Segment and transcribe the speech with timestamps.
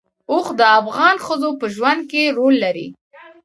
[0.31, 2.87] اوښ د افغان ښځو په ژوند کې رول لري.